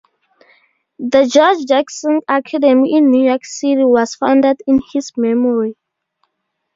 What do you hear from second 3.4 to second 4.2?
City was